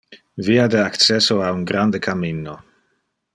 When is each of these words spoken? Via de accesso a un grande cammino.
Via 0.45 0.63
de 0.67 0.79
accesso 0.79 1.35
a 1.43 1.51
un 1.59 1.63
grande 1.69 1.99
cammino. 2.07 2.57